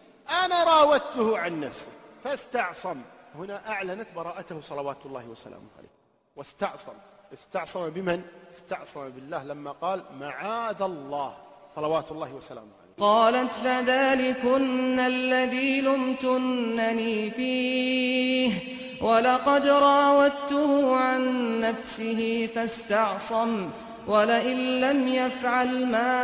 أنا 0.44 0.64
راودته 0.64 1.38
عن 1.38 1.60
نفسه 1.60 1.88
فاستعصم. 2.24 3.00
هنا 3.34 3.68
أعلنت 3.68 4.08
براءته 4.16 4.60
صلوات 4.60 4.98
الله 5.06 5.28
وسلامه 5.28 5.68
عليه. 5.78 5.88
واستعصم. 6.36 6.94
استعصم 7.32 7.90
بمن؟ 7.90 8.22
استعصم 8.56 9.08
بالله 9.08 9.44
لما 9.44 9.72
قال 9.72 10.02
معاذ 10.20 10.82
الله 10.82 11.34
صلوات 11.76 12.12
الله 12.12 12.34
وسلامه 12.34 12.66
عليه. 12.66 12.78
قالت 12.98 13.54
فذلكن 13.54 14.98
الذي 14.98 15.80
لمتنني 15.80 17.30
فيه 17.30 18.52
ولقد 19.02 19.66
راودته 19.66 20.96
عن 20.96 21.20
نفسه 21.60 22.48
فاستعصم 22.54 23.70
ولئن 24.06 24.80
لم 24.80 25.08
يفعل 25.08 25.86
ما 25.86 26.16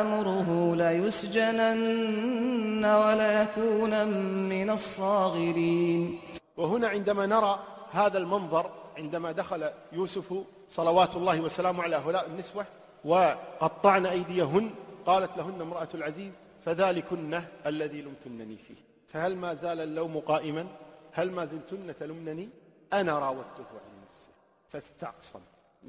آمره 0.00 0.76
ليسجنن 0.76 2.84
وليكون 2.84 4.08
من 4.48 4.70
الصاغرين. 4.70 6.20
وهنا 6.56 6.88
عندما 6.88 7.26
نرى 7.26 7.58
هذا 7.92 8.18
المنظر 8.18 8.70
عندما 8.96 9.32
دخل 9.32 9.70
يوسف 9.92 10.34
صلوات 10.68 11.16
الله 11.16 11.40
وسلامه 11.40 11.82
على 11.82 11.96
هؤلاء 11.96 12.26
النسوة 12.26 12.66
وقطعن 13.04 14.06
أيديهن 14.06 14.70
قالت 15.06 15.36
لهن 15.36 15.60
امرأة 15.60 15.88
العزيز 15.94 16.32
فذلكن 16.64 17.42
الذي 17.66 18.02
لمتنني 18.02 18.56
فيه. 18.56 18.74
فهل 19.08 19.36
ما 19.36 19.54
زال 19.54 19.80
اللوم 19.80 20.18
قائما؟ 20.18 20.66
هل 21.12 21.30
ما 21.30 21.46
زلتن 21.46 21.94
تلمنني؟ 22.00 22.48
أنا 22.92 23.18
راودته 23.18 23.64
عن 23.70 23.92
نفسه 24.02 24.32
فاستعصم 24.68 25.40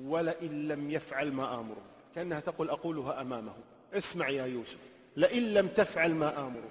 ولئن 0.06 0.68
لم 0.68 0.92
يفعل 0.92 1.32
ما 1.32 1.54
آمره 1.54 1.82
كأنها 2.16 2.40
تقول 2.40 2.70
أقولها 2.70 3.22
أمامه 3.22 3.54
اسمع 3.94 4.30
يا 4.30 4.46
يوسف 4.46 4.78
لئن 5.18 5.54
لم 5.54 5.68
تفعل 5.68 6.14
ما 6.14 6.40
آمرك 6.40 6.64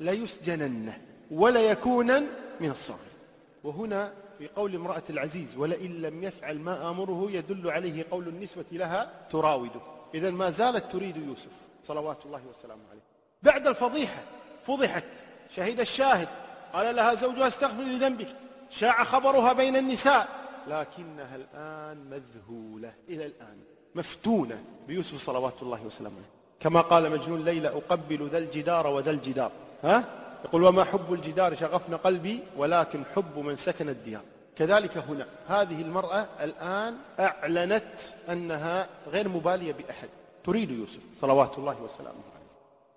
ليسجنن 0.00 0.92
وليكونن 1.30 2.26
من 2.60 2.70
الصاغرين. 2.70 3.04
وهنا 3.64 4.12
في 4.38 4.48
قول 4.48 4.74
امرأة 4.74 5.02
العزيز 5.10 5.56
ولئن 5.56 6.02
لم 6.02 6.22
يفعل 6.22 6.58
ما 6.58 6.90
آمره 6.90 7.30
يدل 7.30 7.70
عليه 7.70 8.06
قول 8.10 8.28
النسوة 8.28 8.64
لها 8.72 9.10
تراوده. 9.30 9.80
إذا 10.14 10.30
ما 10.30 10.50
زالت 10.50 10.92
تريد 10.92 11.16
يوسف 11.16 11.50
صلوات 11.84 12.18
الله 12.26 12.42
وسلامه 12.50 12.82
عليه. 12.90 13.02
بعد 13.42 13.66
الفضيحة 13.66 14.22
فضحت 14.66 15.04
شهد 15.50 15.80
الشاهد 15.80 16.28
قال 16.72 16.96
لها 16.96 17.14
زوجها 17.14 17.48
استغفر 17.48 17.82
لذنبك. 17.82 18.28
شاع 18.70 19.04
خبرها 19.04 19.52
بين 19.52 19.76
النساء 19.76 20.28
لكنها 20.68 21.36
الآن 21.36 22.10
مذهولة. 22.10 22.94
إلى 23.08 23.26
الآن 23.26 23.58
مفتونة 23.94 24.64
بيوسف 24.88 25.22
صلوات 25.22 25.62
الله 25.62 25.82
وسلامه 25.86 26.16
عليه. 26.16 26.34
كما 26.60 26.80
قال 26.80 27.10
مجنون 27.10 27.44
ليلى 27.44 27.68
أقبل 27.68 28.28
ذا 28.32 28.38
الجدار 28.38 28.86
وذا 28.86 29.10
الجدار. 29.10 29.52
ها؟ 29.82 30.04
يقول 30.44 30.64
وما 30.64 30.84
حب 30.84 31.12
الجدار 31.12 31.56
شغفن 31.56 31.96
قلبي 31.96 32.40
ولكن 32.56 33.02
حب 33.16 33.38
من 33.38 33.56
سكن 33.56 33.88
الديار. 33.88 34.22
كذلك 34.56 34.98
هنا 34.98 35.26
هذه 35.48 35.82
المرأة 35.82 36.26
الآن 36.40 36.94
أعلنت 37.20 38.00
أنها 38.28 38.88
غير 39.12 39.28
مبالية 39.28 39.72
بأحد. 39.72 40.08
تريد 40.44 40.70
يوسف 40.70 41.00
صلوات 41.20 41.58
الله 41.58 41.82
وسلامه 41.82 42.24
عليه. 42.34 42.44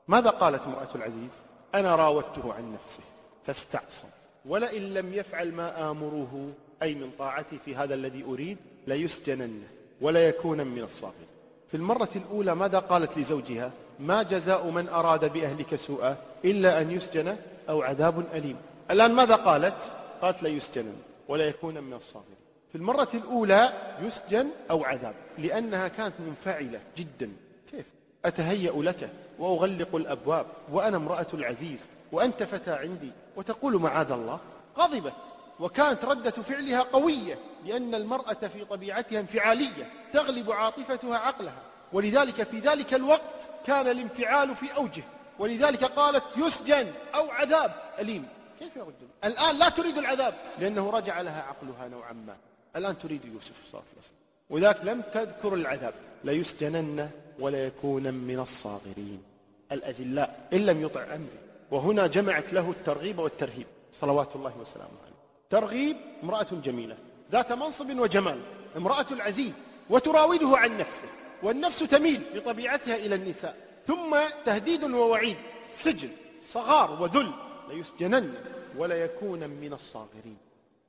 ماذا 0.08 0.30
قالت 0.30 0.64
امرأة 0.64 0.88
العزيز؟ 0.96 1.32
أنا 1.76 1.96
راودته 1.96 2.54
عن 2.54 2.74
نفسه 2.74 3.04
فاستعصم. 3.46 4.08
ولئن 4.46 4.94
لم 4.94 5.14
يفعل 5.14 5.52
ما 5.52 5.92
آمره 5.92 6.50
أي 6.84 6.96
من 6.96 7.12
طاعتي 7.20 7.60
في 7.66 7.76
هذا 7.76 7.94
الذي 7.94 8.24
أريد 8.24 8.58
ليسجنن 8.88 9.64
ولا 10.02 10.28
يكون 10.28 10.68
من 10.68 10.84
الصاغرين. 10.84 11.28
في 11.72 11.78
المرة 11.78 12.10
الأولى 12.16 12.56
ماذا 12.56 12.80
قالت 12.80 13.18
لزوجها؟ 13.18 13.72
ما 14.00 14.24
جزاء 14.24 14.70
من 14.70 14.90
أراد 14.90 15.34
بأهلك 15.34 15.76
سوءا 15.76 16.18
إلا 16.46 16.82
أن 16.82 16.92
يسجن 16.92 17.38
أو 17.70 17.82
عذاب 17.82 18.26
أليم. 18.34 18.58
الآن 18.92 19.14
ماذا 19.14 19.36
قالت؟ 19.36 19.74
قالت 20.22 20.44
لا 20.44 20.50
يسجن 20.50 20.94
ولا 21.28 21.48
يكون 21.48 21.84
من 21.84 21.94
الصاغرين. 21.94 22.38
في 22.72 22.78
المرة 22.78 23.10
الأولى 23.14 23.74
يسجن 24.02 24.48
أو 24.72 24.84
عذاب 24.84 25.16
لأنها 25.38 25.88
كانت 25.88 26.14
منفعلة 26.20 26.80
جدا. 26.98 27.32
كيف؟ 27.72 27.86
أتهيأ 28.26 28.72
لك 28.72 29.10
وأغلق 29.40 29.96
الأبواب 29.96 30.46
وأنا 30.72 30.98
امرأة 30.98 31.28
العزيز 31.34 31.80
وأنت 32.12 32.44
فتى 32.44 32.72
عندي 32.72 33.12
وتقول 33.36 33.82
معاذ 33.82 34.12
الله؟ 34.12 34.40
غضبت. 34.78 35.14
وكانت 35.60 36.06
ردة 36.06 36.32
فعلها 36.32 36.82
قوية 36.82 37.38
لأن 37.66 37.96
المرأة 37.96 38.34
في 38.34 38.66
طبيعتها 38.70 39.20
انفعالية 39.20 39.92
تغلب 40.14 40.52
عاطفتها 40.52 41.18
عقلها. 41.18 41.62
ولذلك 41.94 42.44
في 42.44 42.60
ذلك 42.60 42.94
الوقت 42.94 43.50
كان 43.66 43.88
الانفعال 43.88 44.56
في 44.56 44.76
أوجه 44.78 45.04
ولذلك 45.40 45.84
قالت 45.84 46.24
يسجن 46.38 46.88
أو 47.16 47.32
عذاب 47.32 47.76
أليم. 48.00 48.28
كيف 48.60 48.76
يرد 48.76 48.94
الآن 49.24 49.58
لا 49.58 49.70
تريد 49.70 49.98
العذاب. 49.98 50.34
لأنه 50.60 50.90
رجع 50.90 51.22
لها 51.22 51.42
عقلها 51.42 51.88
نوعا 51.88 52.14
ما. 52.14 52.36
الآن 52.76 53.00
تريد 53.00 53.26
يوسف 53.26 53.54
صلى 53.72 53.82
الله 53.82 53.84
عليه 53.92 54.00
وسلم. 54.00 54.18
وذلك 54.50 54.80
لم 54.84 55.02
تذكر 55.14 55.54
العذاب. 55.54 55.94
ليسجنن 56.24 57.10
ولا 57.40 57.66
يكون 57.66 58.14
من 58.14 58.40
الصاغرين. 58.40 59.24
الأذلاء 59.72 60.48
إن 60.54 60.66
لم 60.66 60.82
يطع 60.82 61.04
أمري. 61.04 61.40
وهنا 61.72 62.08
جمعت 62.08 62.54
له 62.54 62.72
الترغيب 62.72 63.20
والترهيب. 63.20 63.68
صلوات 63.94 64.36
الله 64.36 64.54
وسلامه 64.62 64.98
عليه. 65.06 65.16
ترغيب 65.50 65.98
امرأة 66.24 66.48
جميلة. 66.64 66.98
ذات 67.32 67.52
منصب 67.52 68.00
وجمال. 68.00 68.40
امرأة 68.78 69.06
العزيز. 69.12 69.52
وتراوده 69.90 70.58
عن 70.58 70.78
نفسه. 70.78 71.08
والنفس 71.44 71.80
تميل 71.80 72.22
بطبيعتها 72.36 72.96
إلى 72.96 73.16
النساء. 73.16 73.56
ثم 73.88 74.18
تهديد 74.46 74.84
ووعيد 74.84 75.38
سجن 75.78 76.10
صغار 76.48 77.02
وذل 77.02 77.32
ليسجنن 77.70 78.34
ولا 78.78 79.04
يكون 79.04 79.40
من 79.40 79.74
الصاغرين. 79.74 80.38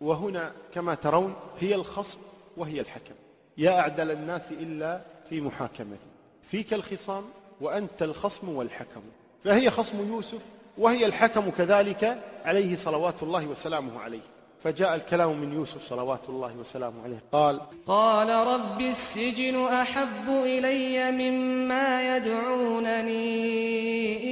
وهنا 0.00 0.52
كما 0.74 0.94
ترون 0.94 1.34
هي 1.60 1.74
الخصم 1.74 2.18
وهي 2.56 2.80
الحكم. 2.80 3.14
يا 3.58 3.80
أعدل 3.80 4.10
الناس 4.10 4.42
إلا 4.50 5.00
في 5.30 5.40
محاكمتي 5.40 6.08
فيك 6.50 6.74
الخصام 6.74 7.24
وأنت 7.60 8.02
الخصم 8.02 8.48
والحكم. 8.48 9.02
فهي 9.44 9.70
خصم 9.70 10.08
يوسف 10.08 10.40
وهي 10.78 11.06
الحكم 11.06 11.50
كذلك 11.50 12.22
عليه 12.44 12.76
صلوات 12.76 13.22
الله 13.22 13.46
وسلامه 13.46 14.00
عليه. 14.00 14.37
فجاء 14.64 14.94
الكلام 14.94 15.38
من 15.40 15.52
يوسف 15.52 15.88
صلوات 15.88 16.28
الله 16.28 16.56
وسلامه 16.56 17.02
عليه. 17.04 17.22
قال 17.32 17.60
قال 17.86 18.28
رب 18.46 18.80
السجن 18.80 19.64
أحب 19.64 20.28
إلي 20.28 21.10
مما 21.10 22.16
يدعونني 22.16 23.20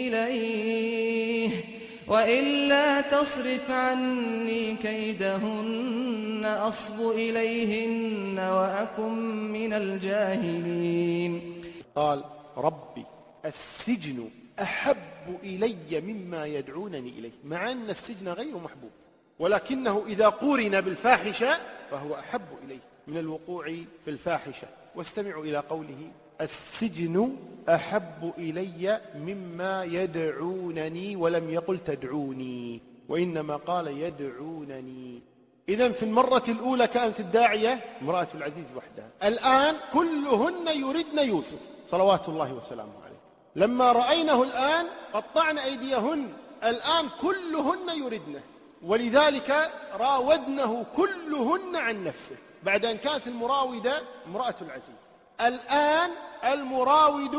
إليه 0.09 1.65
وإلا 2.09 3.01
تصرف 3.01 3.71
عني 3.71 4.77
كيدهن 4.77 6.45
أصب 6.45 7.11
إليهن 7.11 8.39
وأكن 8.39 9.13
من 9.53 9.73
الجاهلين. 9.73 11.63
قال 11.97 12.25
ربي 12.57 13.05
السجن 13.45 14.29
أحب 14.63 14.97
إلي 15.43 16.01
مما 16.01 16.47
يدعونني 16.47 17.11
إليه 17.19 17.33
مع 17.45 17.73
أن 17.73 17.91
السجن 17.91 18.29
غير 18.29 18.57
محبوب. 18.57 18.91
ولكنه 19.39 20.03
إذا 20.07 20.29
قورن 20.29 20.81
بالفاحشة 20.81 21.59
فهو 21.91 22.15
أحب 22.15 22.43
إليه 22.65 22.79
من 23.07 23.19
الوقوع 23.19 23.65
في 24.05 24.11
الفاحشة. 24.11 24.69
واستمعوا 24.95 25.45
إلى 25.45 25.59
قوله 25.59 26.11
السجن 26.41 27.37
أحب 27.69 28.33
إلي 28.39 29.01
مما 29.15 29.85
يدعونني 29.85 31.17
ولم 31.17 31.51
يقل 31.51 31.79
تدعوني 31.87 32.81
وإنما 33.09 33.57
قال 33.57 33.87
يدعونني. 33.87 35.23
إذا 35.69 35.93
في 35.93 36.03
المرة 36.03 36.45
الأولى 36.49 36.87
كانت 36.87 37.21
الداعية 37.21 37.81
امرأة 38.03 38.29
العزيز 38.35 38.65
وحدها 38.77 39.11
الآن 39.23 39.75
كلهن 39.93 40.69
يردن 40.69 41.29
يوسف 41.29 41.59
صلوات 41.87 42.29
الله 42.29 42.53
وسلامه 42.53 42.93
عليه. 43.05 43.17
لما 43.57 43.93
رأينه 43.93 44.43
الآن 44.43 44.87
قطعن 45.13 45.59
أيديهن. 45.59 46.29
الآن 46.65 47.09
كلهن 47.21 47.99
يردنه. 48.05 48.41
ولذلك 48.87 49.73
راودنه 49.93 50.87
كلهن 50.97 51.77
عن 51.77 52.05
نفسه. 52.05 52.37
بعد 52.63 52.85
أن 52.85 52.97
كانت 52.97 53.27
المراودة 53.27 54.03
امرأة 54.27 54.55
العزيز. 54.61 55.01
الآن 55.41 56.11
المراود 56.45 57.37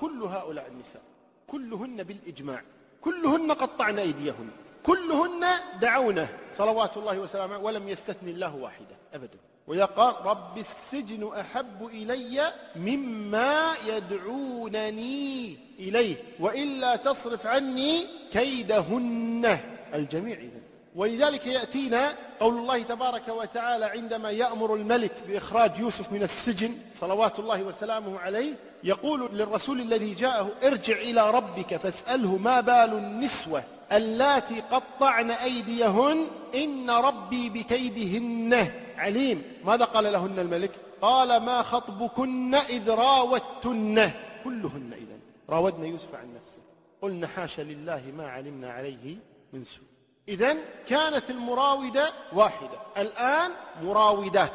كل 0.00 0.22
هؤلاء 0.22 0.66
النساء. 0.66 1.02
كلهن 1.46 2.02
بالإجماع. 2.02 2.62
كلهن 3.00 3.52
قطعن 3.52 3.98
أيديهن. 3.98 4.50
كلهن 4.82 5.46
دعونه 5.80 6.28
صلوات 6.54 6.96
الله 6.96 7.18
وسلامه 7.18 7.58
ولم 7.58 7.88
يستثني 7.88 8.30
الله 8.30 8.56
واحدة 8.56 8.96
أبدا. 9.14 9.38
وإذا 9.66 9.84
قال 9.84 10.26
رب 10.26 10.58
السجن 10.58 11.32
أحب 11.40 11.86
إلي 11.86 12.52
مما 12.76 13.74
يدعونني 13.86 15.56
إليه. 15.78 16.16
وإلا 16.40 16.96
تصرف 16.96 17.46
عني 17.46 18.06
كيدهن. 18.32 19.58
الجميع 19.94 20.36
إذن 20.36 20.57
ولذلك 20.98 21.46
يأتينا 21.46 22.14
قول 22.40 22.58
الله 22.58 22.82
تبارك 22.82 23.28
وتعالى 23.28 23.84
عندما 23.84 24.30
يأمر 24.30 24.74
الملك 24.74 25.12
بإخراج 25.28 25.78
يوسف 25.78 26.12
من 26.12 26.22
السجن 26.22 26.74
صلوات 26.94 27.38
الله 27.38 27.62
وسلامه 27.62 28.18
عليه 28.18 28.54
يقول 28.84 29.28
للرسول 29.32 29.80
الذي 29.80 30.14
جاءه 30.14 30.50
ارجع 30.64 30.96
إلى 30.96 31.30
ربك 31.30 31.76
فاسأله 31.76 32.36
ما 32.36 32.60
بال 32.60 32.92
النسوة 32.92 33.62
اللاتي 33.92 34.60
قطعن 34.60 35.30
أيديهن 35.30 36.26
إن 36.54 36.90
ربي 36.90 37.48
بكيدهن. 37.48 38.72
عليم. 38.96 39.42
ماذا 39.64 39.84
قال 39.84 40.12
لهن 40.12 40.38
الملك؟ 40.38 40.70
قال 41.02 41.42
ما 41.42 41.62
خطبكن 41.62 42.54
إذ 42.54 42.90
راوتن. 42.90 44.10
كلهن 44.44 44.92
إذن. 44.92 45.20
راودن 45.50 45.84
يوسف 45.84 46.14
عن 46.14 46.34
نفسه. 46.34 46.58
قلنا 47.02 47.26
حاشا 47.26 47.62
لله 47.62 48.02
ما 48.16 48.28
علمنا 48.28 48.72
عليه 48.72 49.16
من 49.52 49.64
سوء. 49.64 49.97
إذا 50.28 50.56
كانت 50.88 51.30
المراودة 51.30 52.12
واحدة. 52.32 52.78
الآن 52.96 53.50
مراودات. 53.82 54.52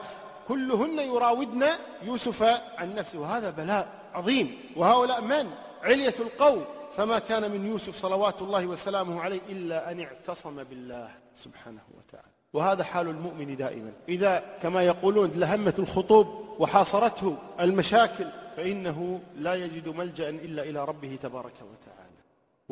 كلهن 0.47 0.99
يراودن 0.99 1.65
يوسف 2.03 2.43
عن 2.77 2.95
نفسه. 2.95 3.19
وهذا 3.19 3.49
بلاء 3.49 3.87
عظيم. 4.13 4.57
وهؤلاء 4.75 5.21
من؟ 5.21 5.51
علية 5.83 6.15
القوم. 6.19 6.65
فما 6.97 7.19
كان 7.19 7.51
من 7.51 7.65
يوسف 7.65 8.01
صلوات 8.01 8.41
الله 8.41 8.65
وسلامه 8.67 9.21
عليه 9.21 9.41
إلا 9.49 9.91
أن 9.91 10.01
اعتصم 10.01 10.63
بالله 10.63 11.11
سبحانه 11.35 11.81
وتعالى. 11.97 12.27
وهذا 12.53 12.83
حال 12.83 13.07
المؤمن 13.07 13.55
دائما. 13.55 13.91
إذا 14.09 14.43
كما 14.61 14.83
يقولون 14.83 15.31
لهمت 15.35 15.79
الخطوب 15.79 16.55
وحاصرته 16.59 17.37
المشاكل 17.59 18.25
فإنه 18.57 19.19
لا 19.35 19.55
يجد 19.55 19.87
ملجأ 19.87 20.29
إلا 20.29 20.63
إلى 20.63 20.85
ربه 20.85 21.17
تبارك 21.21 21.53
وتعالى. 21.53 22.02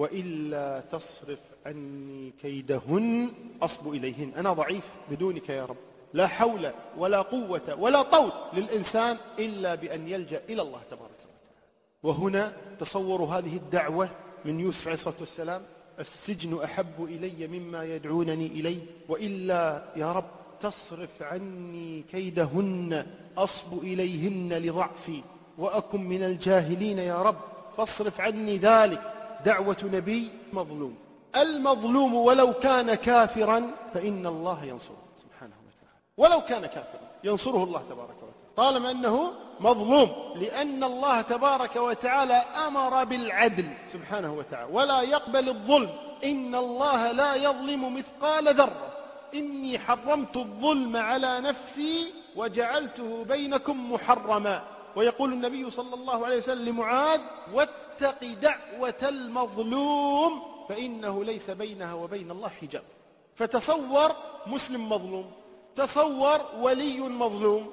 وإلا 0.01 0.83
تصرف 0.91 1.39
عني 1.65 2.33
كيدهن 2.41 3.29
أصب 3.61 3.93
إليهن. 3.93 4.31
أنا 4.37 4.53
ضعيف 4.53 4.83
بدونك 5.11 5.49
يا 5.49 5.65
رب. 5.65 5.77
لا 6.13 6.27
حول 6.27 6.71
ولا 6.97 7.21
قوة 7.21 7.75
ولا 7.79 8.01
طول 8.01 8.31
للإنسان 8.53 9.17
إلا 9.39 9.75
بأن 9.75 10.07
يلجأ 10.07 10.41
إلى 10.49 10.61
الله 10.61 10.81
تبارك 10.91 11.19
وتعالى. 11.21 11.39
وهنا 12.03 12.53
تصوروا 12.79 13.27
هذه 13.27 13.55
الدعوة 13.57 14.09
من 14.45 14.59
يوسف 14.59 14.87
عليه 14.87 14.93
الصلاة 14.93 15.19
والسلام 15.19 15.61
السجن 15.99 16.63
أحب 16.63 17.03
إلي 17.03 17.47
مما 17.47 17.83
يدعونني 17.83 18.47
إليه. 18.47 18.79
وإلا 19.09 19.83
يا 19.95 20.11
رب 20.11 20.29
تصرف 20.61 21.15
عني 21.21 22.03
كيدهن 22.11 23.05
أصب 23.37 23.83
إليهن 23.83 24.53
لضعفي. 24.53 25.21
وأكن 25.57 26.01
من 26.01 26.23
الجاهلين 26.23 26.97
يا 26.97 27.21
رب 27.21 27.37
فاصرف 27.77 28.21
عني 28.21 28.57
ذلك. 28.57 29.01
دعوة 29.45 29.77
نبي 29.83 30.31
مظلوم. 30.53 30.95
المظلوم 31.35 32.15
ولو 32.15 32.53
كان 32.53 32.93
كافرا 32.93 33.71
فإن 33.93 34.27
الله 34.27 34.63
ينصره. 34.65 35.03
سبحانه 35.23 35.55
وتعالى. 35.67 35.97
ولو 36.17 36.41
كان 36.41 36.61
كافرا 36.61 37.01
ينصره 37.23 37.63
الله 37.63 37.83
تبارك 37.89 38.15
وتعالى. 38.17 38.31
طالما 38.57 38.91
أنه 38.91 39.31
مظلوم 39.59 40.09
لأن 40.35 40.83
الله 40.83 41.21
تبارك 41.21 41.75
وتعالى 41.75 42.33
أمر 42.67 43.03
بالعدل. 43.03 43.65
سبحانه 43.93 44.33
وتعالى. 44.33 44.73
ولا 44.73 45.01
يقبل 45.01 45.49
الظلم. 45.49 45.89
إن 46.23 46.55
الله 46.55 47.11
لا 47.11 47.35
يظلم 47.35 47.95
مثقال 47.95 48.55
ذرة. 48.55 48.87
إني 49.33 49.79
حرمت 49.79 50.37
الظلم 50.37 50.97
على 50.97 51.39
نفسي 51.39 52.13
وجعلته 52.35 53.25
بينكم 53.29 53.93
محرما. 53.93 54.61
ويقول 54.95 55.33
النبي 55.33 55.71
صلى 55.71 55.95
الله 55.95 56.25
عليه 56.25 56.37
وسلم 56.37 56.69
لمعاذ 56.69 57.19
واتق 57.91 58.23
دعوة 58.41 59.09
المظلوم 59.09 60.41
فإنه 60.69 61.23
ليس 61.23 61.49
بينها 61.49 61.93
وبين 61.93 62.31
الله 62.31 62.49
حجاب. 62.61 62.83
فتصور 63.35 64.11
مسلم 64.47 64.89
مظلوم 64.89 65.31
تصور 65.75 66.39
ولي 66.59 66.99
مظلوم 66.99 67.71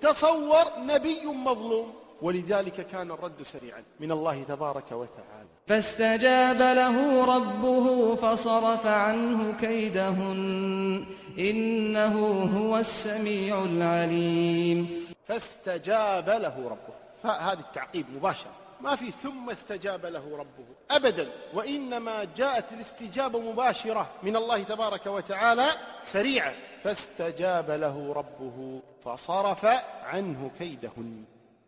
تصور 0.00 0.64
نبي 0.78 1.26
مظلوم 1.26 1.92
ولذلك 2.22 2.86
كان 2.86 3.10
الرد 3.10 3.42
سريعا 3.42 3.82
من 4.00 4.12
الله 4.12 4.42
تبارك 4.48 4.92
وتعالى. 4.92 5.48
فاستجاب 5.68 6.60
له 6.62 7.24
ربه 7.36 8.14
فصرف 8.14 8.86
عنه 8.86 9.52
كيدهن 9.60 11.04
إنه 11.38 12.14
هو 12.58 12.76
السميع 12.76 13.64
العليم. 13.64 15.06
فاستجاب 15.28 16.30
له 16.30 16.54
ربه. 16.70 17.00
هذه 17.24 17.60
التعقيب 17.60 18.06
مباشرة 18.16 18.59
ما 18.82 18.96
في 18.96 19.10
ثم 19.10 19.50
استجاب 19.50 20.06
له 20.06 20.36
ربه 20.36 20.66
أبدا. 20.90 21.30
وإنما 21.54 22.24
جاءت 22.36 22.72
الاستجابة 22.72 23.40
مباشرة 23.40 24.10
من 24.22 24.36
الله 24.36 24.62
تبارك 24.62 25.06
وتعالى 25.06 25.66
سريعا. 26.02 26.54
فاستجاب 26.84 27.70
له 27.70 28.12
ربه 28.12 28.80
فصرف 29.04 29.64
عنه 30.04 30.50
كيدهن. 30.58 31.24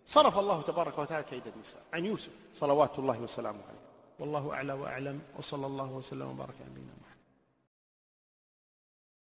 صرف 0.07 0.39
الله 0.39 0.63
تبارك 0.63 0.99
وتعالى 0.99 1.25
كيد 1.25 1.43
النساء 1.57 1.83
عن 1.93 2.07
يوسف 2.07 2.31
صلوات 2.55 2.99
الله 2.99 3.21
وسلامه 3.21 3.61
عليه. 3.69 3.83
والله 4.19 4.55
أعلى 4.55 4.73
وأعلم. 4.73 5.21
وصلى 5.39 5.67
الله 5.67 5.93
وسلم 5.93 6.31
وبارك 6.31 6.55
على 6.61 6.71